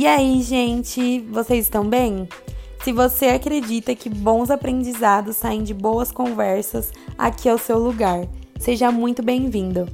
[0.00, 2.26] E aí, gente, vocês estão bem?
[2.82, 8.20] Se você acredita que bons aprendizados saem de boas conversas, aqui é o seu lugar.
[8.58, 9.84] Seja muito bem-vindo.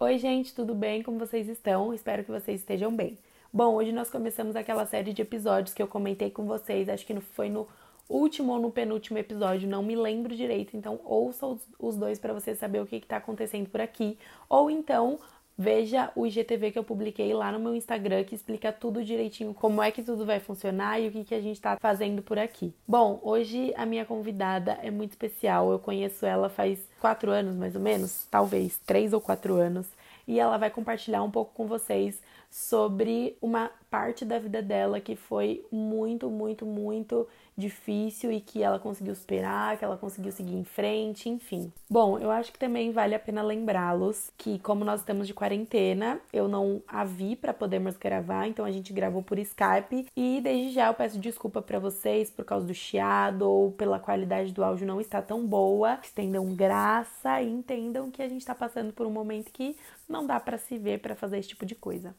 [0.00, 1.04] Oi, gente, tudo bem?
[1.04, 1.94] Como vocês estão?
[1.94, 3.16] Espero que vocês estejam bem.
[3.52, 7.14] Bom, hoje nós começamos aquela série de episódios que eu comentei com vocês, acho que
[7.20, 7.68] foi no
[8.08, 11.46] último ou no penúltimo episódio, não me lembro direito, então ouça
[11.78, 15.20] os dois para você saber o que está acontecendo por aqui, ou então
[15.58, 19.82] veja o IGTV que eu publiquei lá no meu Instagram, que explica tudo direitinho, como
[19.82, 22.72] é que tudo vai funcionar e o que, que a gente está fazendo por aqui.
[22.86, 27.74] Bom, hoje a minha convidada é muito especial, eu conheço ela faz quatro anos mais
[27.74, 29.88] ou menos, talvez três ou quatro anos,
[30.28, 35.16] e ela vai compartilhar um pouco com vocês sobre uma parte da vida dela que
[35.16, 40.64] foi muito, muito, muito difícil e que ela conseguiu superar, que ela conseguiu seguir em
[40.64, 41.72] frente, enfim.
[41.90, 46.20] Bom, eu acho que também vale a pena lembrá-los que, como nós estamos de quarentena,
[46.32, 50.72] eu não a vi para podermos gravar, então a gente gravou por Skype e desde
[50.72, 54.86] já eu peço desculpa para vocês por causa do chiado ou pela qualidade do áudio
[54.86, 55.98] não estar tão boa.
[56.02, 59.76] Estendam graça e entendam que a gente está passando por um momento que
[60.08, 62.14] não dá para se ver para fazer esse tipo de coisa.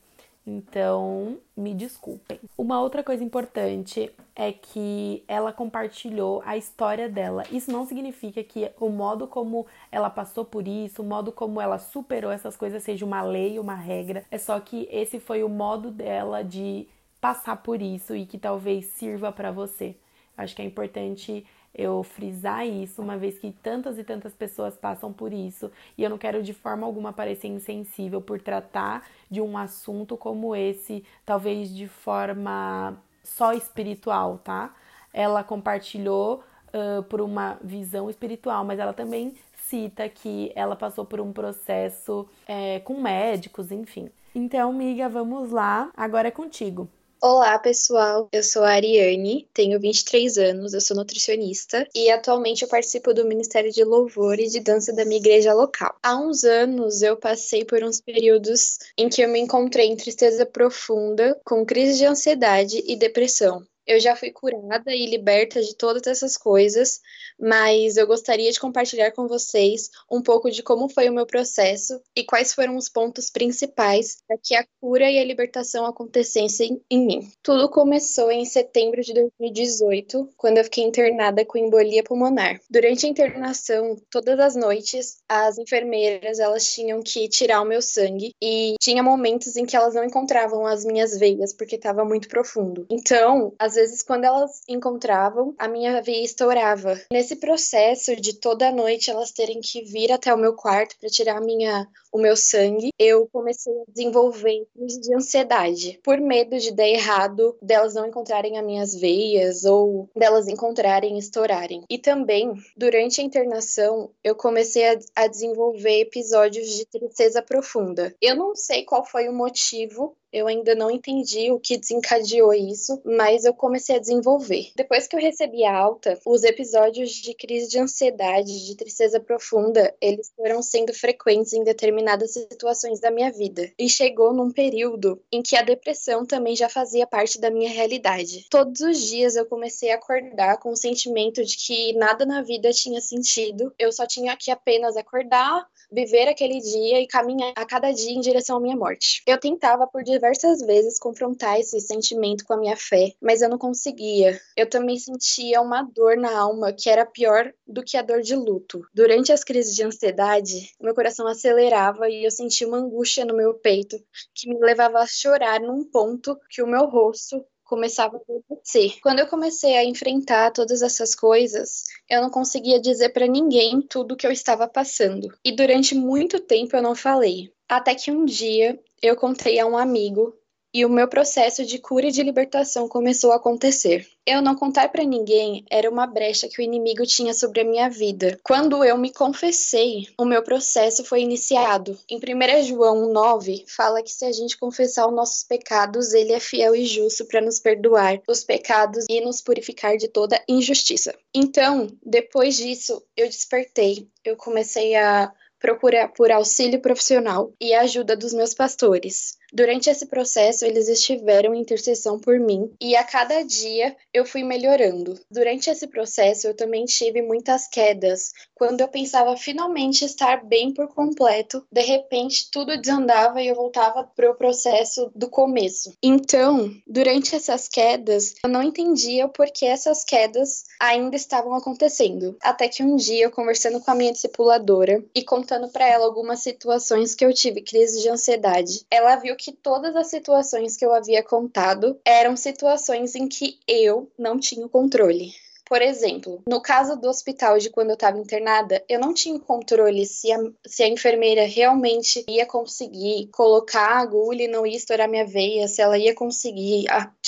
[0.50, 2.40] Então, me desculpem.
[2.58, 7.44] Uma outra coisa importante é que ela compartilhou a história dela.
[7.52, 11.78] Isso não significa que o modo como ela passou por isso, o modo como ela
[11.78, 14.26] superou essas coisas seja uma lei, uma regra.
[14.32, 16.88] É só que esse foi o modo dela de
[17.22, 19.96] passar por isso e que talvez sirva para você.
[20.36, 25.14] Acho que é importante eu frisar isso, uma vez que tantas e tantas pessoas passam
[25.14, 29.58] por isso, e eu não quero de forma alguma parecer insensível por tratar de um
[29.58, 34.74] assunto como esse, talvez de forma só espiritual, tá?
[35.14, 41.22] Ela compartilhou uh, por uma visão espiritual, mas ela também cita que ela passou por
[41.22, 44.10] um processo é, com médicos, enfim.
[44.34, 46.90] Então, miga, vamos lá, agora é contigo.
[47.22, 48.30] Olá, pessoal.
[48.32, 53.26] Eu sou a Ariane, tenho 23 anos, eu sou nutricionista e atualmente eu participo do
[53.26, 55.94] Ministério de Louvor e de Dança da minha igreja local.
[56.02, 60.46] Há uns anos eu passei por uns períodos em que eu me encontrei em tristeza
[60.46, 63.66] profunda, com crise de ansiedade e depressão.
[63.90, 67.02] Eu já fui curada e liberta de todas essas coisas,
[67.40, 72.00] mas eu gostaria de compartilhar com vocês um pouco de como foi o meu processo
[72.16, 77.04] e quais foram os pontos principais para que a cura e a libertação acontecessem em
[77.04, 77.32] mim.
[77.42, 82.62] Tudo começou em setembro de 2018, quando eu fiquei internada com embolia pulmonar.
[82.70, 88.36] Durante a internação, todas as noites, as enfermeiras elas tinham que tirar o meu sangue
[88.40, 92.86] e tinha momentos em que elas não encontravam as minhas veias porque estava muito profundo.
[92.92, 97.00] Então, às vezes quando elas encontravam, a minha veia estourava.
[97.12, 101.40] Nesse processo de toda noite elas terem que vir até o meu quarto para tirar
[101.40, 107.56] minha, o meu sangue, eu comecei a desenvolver de ansiedade, por medo de dar errado,
[107.62, 111.84] delas não encontrarem as minhas veias ou delas encontrarem e estourarem.
[111.90, 118.14] E também, durante a internação, eu comecei a, a desenvolver episódios de tristeza profunda.
[118.22, 123.02] Eu não sei qual foi o motivo eu ainda não entendi o que desencadeou isso,
[123.06, 124.72] mas eu comecei a desenvolver.
[124.76, 129.94] Depois que eu recebi a alta, os episódios de crise de ansiedade, de tristeza profunda,
[130.02, 133.72] eles foram sendo frequentes em determinadas situações da minha vida.
[133.78, 138.46] E chegou num período em que a depressão também já fazia parte da minha realidade.
[138.50, 142.72] Todos os dias eu comecei a acordar com o sentimento de que nada na vida
[142.72, 143.74] tinha sentido.
[143.78, 148.20] Eu só tinha que apenas acordar, viver aquele dia e caminhar a cada dia em
[148.20, 149.22] direção à minha morte.
[149.26, 153.58] Eu tentava por diversas vezes confrontar esse sentimento com a minha fé, mas eu não
[153.58, 154.40] conseguia.
[154.56, 158.36] Eu também sentia uma dor na alma que era pior do que a dor de
[158.36, 158.82] luto.
[158.94, 163.54] Durante as crises de ansiedade, meu coração acelerava e eu sentia uma angústia no meu
[163.54, 163.98] peito
[164.34, 169.00] que me levava a chorar num ponto que o meu rosto começava a acontecer.
[169.02, 174.14] Quando eu comecei a enfrentar todas essas coisas, eu não conseguia dizer para ninguém tudo
[174.14, 175.32] o que eu estava passando.
[175.46, 177.54] E durante muito tempo eu não falei.
[177.70, 180.36] Até que um dia eu contei a um amigo
[180.74, 184.08] e o meu processo de cura e de libertação começou a acontecer.
[184.26, 187.90] Eu não contar para ninguém era uma brecha que o inimigo tinha sobre a minha
[187.90, 188.40] vida.
[188.44, 191.98] Quando eu me confessei, o meu processo foi iniciado.
[192.08, 196.40] Em 1 João 9, fala que se a gente confessar os nossos pecados, ele é
[196.40, 201.16] fiel e justo para nos perdoar os pecados e nos purificar de toda injustiça.
[201.34, 204.08] Então, depois disso, eu despertei.
[204.24, 210.66] Eu comecei a procurar por auxílio profissional e ajuda dos meus pastores Durante esse processo,
[210.66, 215.20] eles estiveram em intercessão por mim e a cada dia eu fui melhorando.
[215.30, 218.32] Durante esse processo, eu também tive muitas quedas.
[218.54, 224.04] Quando eu pensava finalmente estar bem por completo, de repente tudo desandava e eu voltava
[224.04, 225.94] para o processo do começo.
[226.04, 232.38] Então, durante essas quedas, eu não entendia o porquê essas quedas ainda estavam acontecendo.
[232.42, 237.16] Até que um dia, conversando com a minha discipuladora e contando para ela algumas situações
[237.16, 241.24] que eu tive crise de ansiedade, ela viu que todas as situações que eu havia
[241.24, 245.32] contado eram situações em que eu não tinha o controle.
[245.66, 250.04] Por exemplo, no caso do hospital de quando eu estava internada, eu não tinha controle
[250.04, 255.08] se a, se a enfermeira realmente ia conseguir colocar a agulha e não ia estourar
[255.08, 256.86] minha veia, se ela ia conseguir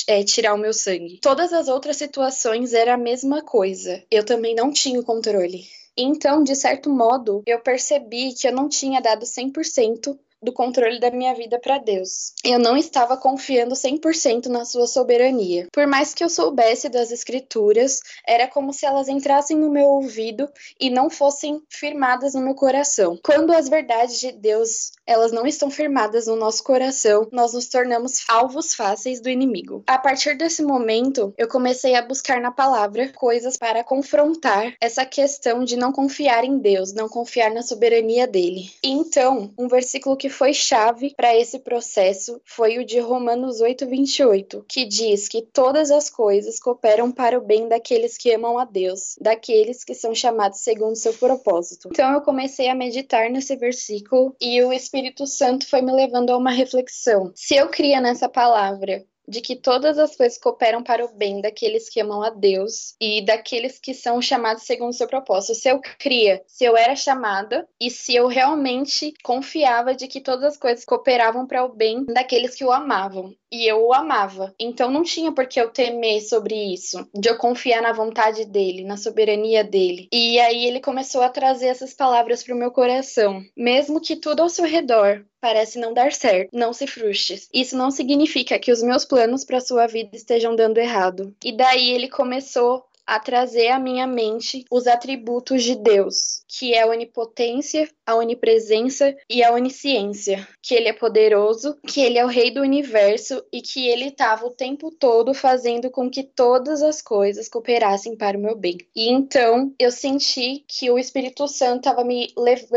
[0.07, 1.19] é, tirar o meu sangue.
[1.21, 4.03] Todas as outras situações era a mesma coisa.
[4.09, 5.63] Eu também não tinha o controle.
[5.95, 11.11] Então, de certo modo, eu percebi que eu não tinha dado 100% do controle da
[11.11, 12.33] minha vida para Deus.
[12.43, 15.67] Eu não estava confiando 100% na sua soberania.
[15.71, 20.49] Por mais que eu soubesse das escrituras, era como se elas entrassem no meu ouvido
[20.79, 23.19] e não fossem firmadas no meu coração.
[23.23, 28.23] Quando as verdades de Deus, elas não estão firmadas no nosso coração, nós nos tornamos
[28.27, 29.83] alvos fáceis do inimigo.
[29.85, 35.63] A partir desse momento, eu comecei a buscar na palavra coisas para confrontar essa questão
[35.63, 38.71] de não confiar em Deus, não confiar na soberania dele.
[38.83, 44.85] Então, um versículo que foi chave para esse processo foi o de Romanos 8:28, que
[44.85, 49.83] diz que todas as coisas cooperam para o bem daqueles que amam a Deus, daqueles
[49.83, 51.89] que são chamados segundo seu propósito.
[51.91, 56.37] Então eu comecei a meditar nesse versículo e o Espírito Santo foi me levando a
[56.37, 57.31] uma reflexão.
[57.35, 61.89] Se eu cria nessa palavra de que todas as coisas cooperam para o bem daqueles
[61.89, 65.55] que amam a Deus e daqueles que são chamados segundo o seu propósito.
[65.55, 70.43] Se eu cria, se eu era chamada e se eu realmente confiava de que todas
[70.43, 74.53] as coisas cooperavam para o bem daqueles que o amavam e eu o amava.
[74.59, 78.83] Então não tinha por que eu temer sobre isso, de eu confiar na vontade dele,
[78.83, 80.07] na soberania dele.
[80.11, 83.43] E aí ele começou a trazer essas palavras para o meu coração.
[83.55, 87.41] Mesmo que tudo ao seu redor parece não dar certo, não se frustre.
[87.51, 91.35] Isso não significa que os meus planos para sua vida estejam dando errado.
[91.43, 96.81] E daí ele começou a trazer à minha mente os atributos de Deus, que é
[96.81, 102.27] a onipotência, a onipresença e a onisciência, que ele é poderoso, que ele é o
[102.27, 107.01] rei do universo e que ele estava o tempo todo fazendo com que todas as
[107.01, 108.77] coisas cooperassem para o meu bem.
[108.95, 112.33] E então eu senti que o Espírito Santo estava me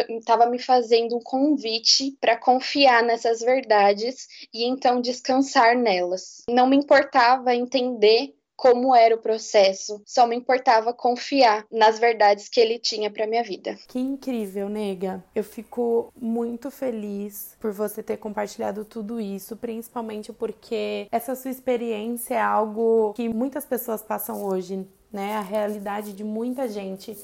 [0.08, 6.42] estava me fazendo um convite para confiar nessas verdades e então descansar nelas.
[6.48, 12.60] Não me importava entender como era o processo, só me importava confiar nas verdades que
[12.60, 13.76] ele tinha para minha vida.
[13.88, 15.22] Que incrível, nega.
[15.34, 22.34] Eu fico muito feliz por você ter compartilhado tudo isso, principalmente porque essa sua experiência
[22.34, 25.34] é algo que muitas pessoas passam hoje, né?
[25.36, 27.16] A realidade de muita gente.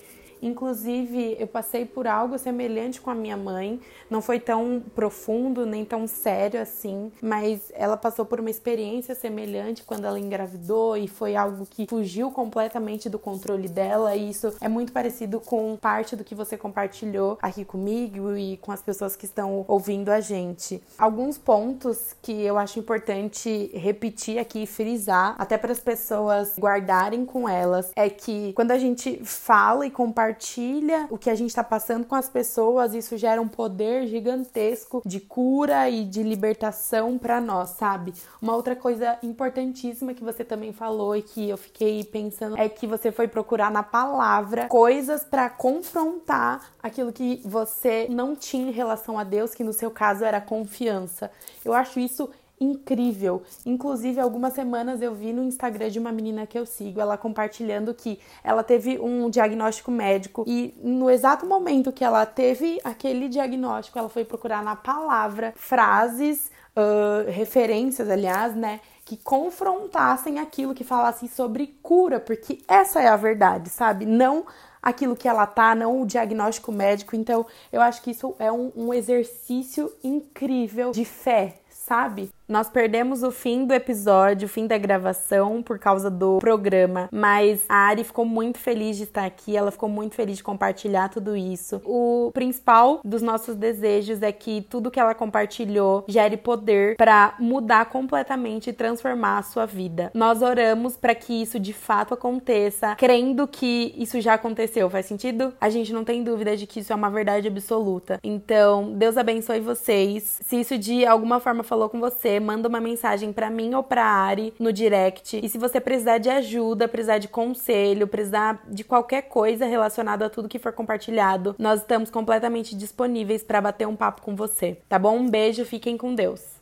[0.42, 3.80] Inclusive, eu passei por algo semelhante com a minha mãe.
[4.08, 9.84] Não foi tão profundo nem tão sério assim, mas ela passou por uma experiência semelhante
[9.84, 14.16] quando ela engravidou e foi algo que fugiu completamente do controle dela.
[14.16, 18.72] E isso é muito parecido com parte do que você compartilhou aqui comigo e com
[18.72, 20.82] as pessoas que estão ouvindo a gente.
[20.98, 27.24] Alguns pontos que eu acho importante repetir aqui e frisar, até para as pessoas guardarem
[27.24, 31.50] com elas, é que quando a gente fala e compartilha compartilha o que a gente
[31.50, 37.18] está passando com as pessoas, isso gera um poder gigantesco de cura e de libertação
[37.18, 38.14] para nós, sabe?
[38.40, 42.86] Uma outra coisa importantíssima que você também falou e que eu fiquei pensando é que
[42.86, 49.18] você foi procurar na palavra coisas para confrontar aquilo que você não tinha em relação
[49.18, 51.30] a Deus, que no seu caso era confiança.
[51.64, 52.30] Eu acho isso
[52.60, 53.42] incrível.
[53.64, 57.94] Inclusive, algumas semanas eu vi no Instagram de uma menina que eu sigo, ela compartilhando
[57.94, 63.98] que ela teve um diagnóstico médico e no exato momento que ela teve aquele diagnóstico,
[63.98, 68.80] ela foi procurar na palavra frases, uh, referências, aliás, né?
[69.04, 74.04] Que confrontassem aquilo que falassem sobre cura, porque essa é a verdade, sabe?
[74.04, 74.44] Não
[74.82, 77.16] aquilo que ela tá, não o diagnóstico médico.
[77.16, 82.30] Então, eu acho que isso é um, um exercício incrível de fé, sabe?
[82.50, 87.60] Nós perdemos o fim do episódio, o fim da gravação por causa do programa, mas
[87.68, 91.36] a Ari ficou muito feliz de estar aqui, ela ficou muito feliz de compartilhar tudo
[91.36, 91.80] isso.
[91.84, 97.84] O principal dos nossos desejos é que tudo que ela compartilhou gere poder para mudar
[97.84, 100.10] completamente e transformar a sua vida.
[100.12, 104.90] Nós oramos para que isso de fato aconteça, crendo que isso já aconteceu.
[104.90, 105.54] Faz sentido?
[105.60, 108.18] A gente não tem dúvida de que isso é uma verdade absoluta.
[108.24, 110.40] Então, Deus abençoe vocês.
[110.42, 114.04] Se isso de alguma forma falou com você, manda uma mensagem para mim ou para
[114.04, 115.40] Ari no direct.
[115.42, 120.30] E se você precisar de ajuda, precisar de conselho, precisar de qualquer coisa relacionada a
[120.30, 124.98] tudo que for compartilhado, nós estamos completamente disponíveis para bater um papo com você, tá
[124.98, 125.16] bom?
[125.16, 126.58] Um beijo, fiquem com Deus.